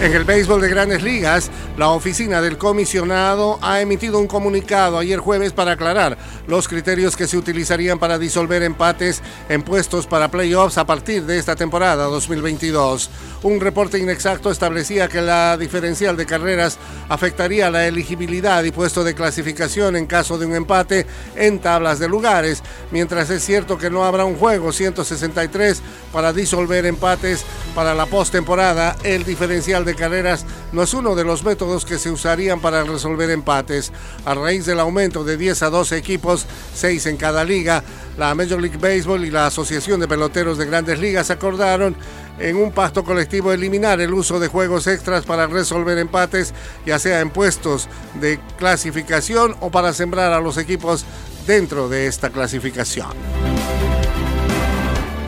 En 0.00 0.14
el 0.14 0.24
béisbol 0.24 0.62
de 0.62 0.70
grandes 0.70 1.02
ligas, 1.02 1.50
la 1.76 1.90
oficina 1.90 2.40
del 2.40 2.56
comisionado 2.56 3.58
ha 3.60 3.82
emitido 3.82 4.18
un 4.18 4.26
comunicado 4.26 4.96
ayer 4.96 5.18
jueves 5.18 5.52
para 5.52 5.72
aclarar 5.72 6.16
los 6.46 6.68
criterios 6.68 7.16
que 7.18 7.26
se 7.26 7.36
utilizarían 7.36 7.98
para 7.98 8.18
disolver 8.18 8.62
empates 8.62 9.20
en 9.50 9.60
puestos 9.62 10.06
para 10.06 10.30
playoffs 10.30 10.78
a 10.78 10.86
partir 10.86 11.24
de 11.24 11.38
esta 11.38 11.54
temporada 11.54 12.04
2022. 12.04 13.10
Un 13.42 13.60
reporte 13.60 13.98
inexacto 13.98 14.50
establecía 14.50 15.06
que 15.06 15.20
la 15.20 15.58
diferencial 15.58 16.16
de 16.16 16.24
carreras 16.24 16.78
afectaría 17.10 17.70
la 17.70 17.86
elegibilidad 17.86 18.64
y 18.64 18.70
puesto 18.70 19.04
de 19.04 19.14
clasificación 19.14 19.96
en 19.96 20.06
caso 20.06 20.38
de 20.38 20.46
un 20.46 20.54
empate 20.54 21.06
en 21.36 21.58
tablas 21.58 21.98
de 21.98 22.08
lugares, 22.08 22.62
mientras 22.90 23.28
es 23.28 23.44
cierto 23.44 23.76
que 23.76 23.90
no 23.90 24.06
habrá 24.06 24.24
un 24.24 24.36
juego 24.36 24.72
163 24.72 25.82
para 26.10 26.32
disolver 26.32 26.86
empates 26.86 27.44
para 27.74 27.94
la 27.94 28.06
postemporada, 28.06 28.96
el 29.04 29.24
diferencial 29.24 29.84
de 29.84 29.89
carreras 29.94 30.44
no 30.72 30.82
es 30.82 30.94
uno 30.94 31.14
de 31.14 31.24
los 31.24 31.44
métodos 31.44 31.84
que 31.84 31.98
se 31.98 32.10
usarían 32.10 32.60
para 32.60 32.84
resolver 32.84 33.30
empates. 33.30 33.92
A 34.24 34.34
raíz 34.34 34.66
del 34.66 34.80
aumento 34.80 35.24
de 35.24 35.36
10 35.36 35.62
a 35.62 35.70
12 35.70 35.96
equipos, 35.96 36.46
6 36.74 37.06
en 37.06 37.16
cada 37.16 37.44
liga, 37.44 37.82
la 38.18 38.34
Major 38.34 38.60
League 38.60 38.78
Baseball 38.78 39.24
y 39.24 39.30
la 39.30 39.46
Asociación 39.46 40.00
de 40.00 40.08
Peloteros 40.08 40.58
de 40.58 40.66
Grandes 40.66 40.98
Ligas 40.98 41.30
acordaron 41.30 41.96
en 42.38 42.56
un 42.56 42.72
pacto 42.72 43.04
colectivo 43.04 43.52
eliminar 43.52 44.00
el 44.00 44.12
uso 44.14 44.40
de 44.40 44.48
juegos 44.48 44.86
extras 44.86 45.24
para 45.24 45.46
resolver 45.46 45.98
empates, 45.98 46.54
ya 46.86 46.98
sea 46.98 47.20
en 47.20 47.30
puestos 47.30 47.88
de 48.20 48.40
clasificación 48.58 49.56
o 49.60 49.70
para 49.70 49.92
sembrar 49.92 50.32
a 50.32 50.40
los 50.40 50.56
equipos 50.56 51.04
dentro 51.46 51.88
de 51.88 52.06
esta 52.06 52.30
clasificación. 52.30 53.10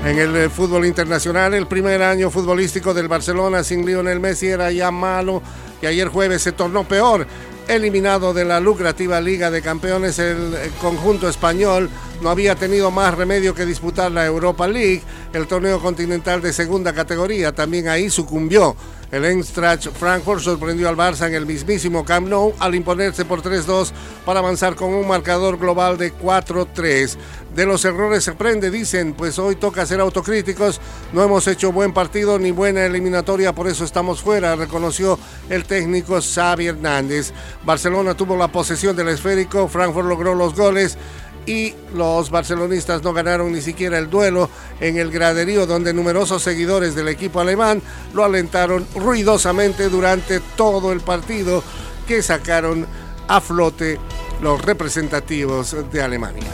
En 0.05 0.19
el 0.19 0.35
eh, 0.35 0.49
fútbol 0.49 0.85
internacional, 0.85 1.55
el 1.55 1.69
primer 1.69 2.03
año 2.03 2.29
futbolístico 2.29 2.93
del 2.93 3.07
Barcelona 3.07 3.63
sin 3.63 3.87
Lionel 3.87 4.19
Messi 4.19 4.49
era 4.49 4.73
ya 4.73 4.91
malo 4.91 5.41
y 5.81 5.87
ayer 5.87 6.09
jueves 6.09 6.43
se 6.43 6.51
tornó 6.51 6.83
peor. 6.83 7.25
Eliminado 7.69 8.35
de 8.35 8.45
la 8.45 8.59
lucrativa 8.59 9.21
Liga 9.21 9.53
de 9.53 9.63
Campeones, 9.63 10.19
el 10.19 10.55
eh, 10.55 10.71
conjunto 10.81 11.29
español 11.29 11.89
no 12.21 12.31
había 12.31 12.57
tenido 12.57 12.91
más 12.91 13.15
remedio 13.15 13.55
que 13.55 13.65
disputar 13.65 14.11
la 14.11 14.27
Europa 14.27 14.67
League, 14.67 15.03
el 15.33 15.47
torneo 15.47 15.81
continental 15.81 16.41
de 16.41 16.53
segunda 16.53 16.93
categoría. 16.93 17.53
También 17.53 17.89
ahí 17.89 18.11
sucumbió 18.11 18.77
el 19.13 19.27
Eintracht 19.27 19.89
Frankfurt 19.93 20.41
sorprendió 20.41 20.89
al 20.89 20.97
Barça 20.97 21.27
en 21.27 21.35
el 21.35 21.45
mismísimo 21.45 22.03
Camp 22.03 22.29
Nou 22.29 22.55
al 22.59 22.75
imponerse 22.75 23.27
por 23.27 23.43
3-2 23.43 23.93
para 24.25 24.39
avanzar 24.39 24.75
con 24.75 24.95
un 24.95 25.07
marcador 25.07 25.59
global 25.59 25.99
de 25.99 26.15
4-3. 26.15 27.19
De 27.55 27.67
los 27.67 27.85
errores 27.85 28.25
se 28.25 28.31
aprende, 28.31 28.71
dicen, 28.71 29.13
pues 29.13 29.39
hoy 29.39 29.57
toca 29.57 29.85
ser 29.85 30.01
autocríticos. 30.01 30.81
No 31.13 31.23
hemos 31.23 31.47
hecho 31.47 31.73
buen 31.73 31.93
partido 31.93 32.39
ni 32.39 32.53
buena 32.53 32.87
eliminatoria, 32.87 33.55
por 33.55 33.69
eso 33.69 33.85
estamos 33.85 34.23
fuera, 34.23 34.57
reconoció 34.57 35.19
el 35.51 35.67
técnico 35.67 36.19
Xavi 36.19 36.69
Hernández. 36.69 37.35
Barcelona 37.65 38.15
tuvo 38.15 38.35
la 38.35 38.49
posesión 38.49 38.97
del 38.97 39.11
esférico, 39.11 39.69
Frankfurt 39.69 40.09
logró 40.09 40.35
los 40.35 40.55
goles 40.55 40.97
y 41.47 41.75
los 41.95 42.31
barcelonistas 42.31 43.03
no 43.03 43.13
ganaron 43.13 43.53
ni 43.53 43.61
siquiera 43.61 43.99
el 43.99 44.11
duelo 44.11 44.49
en 44.81 44.97
el 44.97 45.11
graderío 45.11 45.67
donde 45.67 45.93
numerosos 45.93 46.43
seguidores 46.43 46.95
del 46.95 47.09
equipo 47.09 47.41
alemán 47.41 47.83
lo 48.15 48.25
alentaron 48.25 48.87
ruidosamente 48.95 49.89
durante 49.89 50.41
todo 50.57 50.93
el 50.93 51.01
partido 51.01 51.63
que 52.07 52.23
sacaron 52.23 52.87
a 53.29 53.41
flote 53.41 53.99
los 54.41 54.61
representativos 54.63 55.77
de 55.91 56.03
Alemania. 56.03 56.51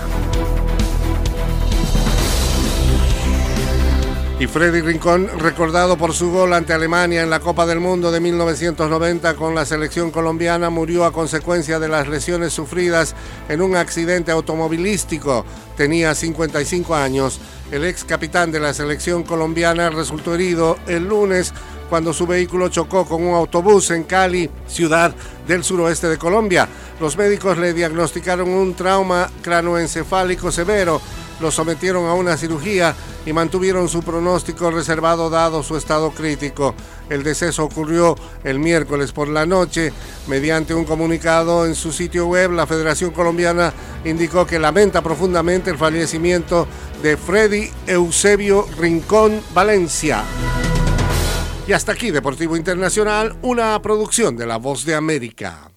Y 4.40 4.46
Freddy 4.46 4.82
Rincón, 4.82 5.28
recordado 5.40 5.98
por 5.98 6.14
su 6.14 6.30
gol 6.30 6.52
ante 6.52 6.72
Alemania 6.72 7.24
en 7.24 7.30
la 7.30 7.40
Copa 7.40 7.66
del 7.66 7.80
Mundo 7.80 8.12
de 8.12 8.20
1990 8.20 9.34
con 9.34 9.52
la 9.52 9.66
selección 9.66 10.12
colombiana, 10.12 10.70
murió 10.70 11.04
a 11.04 11.12
consecuencia 11.12 11.80
de 11.80 11.88
las 11.88 12.06
lesiones 12.06 12.52
sufridas 12.52 13.16
en 13.48 13.60
un 13.60 13.74
accidente 13.74 14.30
automovilístico. 14.30 15.44
Tenía 15.76 16.14
55 16.14 16.94
años. 16.94 17.40
El 17.72 17.84
ex 17.84 18.04
capitán 18.04 18.52
de 18.52 18.60
la 18.60 18.72
selección 18.72 19.24
colombiana 19.24 19.90
resultó 19.90 20.36
herido 20.36 20.78
el 20.86 21.08
lunes 21.08 21.52
cuando 21.90 22.12
su 22.12 22.24
vehículo 22.24 22.68
chocó 22.68 23.06
con 23.06 23.24
un 23.24 23.34
autobús 23.34 23.90
en 23.90 24.04
Cali, 24.04 24.48
ciudad 24.68 25.12
del 25.48 25.64
suroeste 25.64 26.06
de 26.06 26.16
Colombia. 26.16 26.68
Los 27.00 27.16
médicos 27.16 27.58
le 27.58 27.74
diagnosticaron 27.74 28.48
un 28.48 28.74
trauma 28.74 29.28
cranoencefálico 29.42 30.52
severo 30.52 31.00
lo 31.40 31.50
sometieron 31.50 32.06
a 32.06 32.14
una 32.14 32.36
cirugía 32.36 32.94
y 33.24 33.32
mantuvieron 33.32 33.88
su 33.88 34.02
pronóstico 34.02 34.70
reservado 34.70 35.30
dado 35.30 35.62
su 35.62 35.76
estado 35.76 36.10
crítico. 36.10 36.74
El 37.08 37.22
deceso 37.22 37.64
ocurrió 37.64 38.16
el 38.44 38.58
miércoles 38.58 39.12
por 39.12 39.28
la 39.28 39.46
noche. 39.46 39.92
Mediante 40.26 40.74
un 40.74 40.84
comunicado 40.84 41.66
en 41.66 41.74
su 41.74 41.92
sitio 41.92 42.26
web, 42.26 42.52
la 42.52 42.66
Federación 42.66 43.10
Colombiana 43.10 43.72
indicó 44.04 44.46
que 44.46 44.58
lamenta 44.58 45.02
profundamente 45.02 45.70
el 45.70 45.78
fallecimiento 45.78 46.66
de 47.02 47.16
Freddy 47.16 47.70
Eusebio 47.86 48.66
Rincón 48.78 49.40
Valencia. 49.54 50.24
Y 51.66 51.72
hasta 51.72 51.92
aquí 51.92 52.10
Deportivo 52.10 52.56
Internacional, 52.56 53.36
una 53.42 53.80
producción 53.82 54.36
de 54.36 54.46
La 54.46 54.56
Voz 54.56 54.86
de 54.86 54.94
América. 54.94 55.70